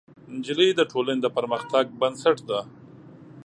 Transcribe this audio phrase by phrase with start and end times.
[0.37, 2.59] نجلۍ د ټولنې د پرمختګ بنسټ ده.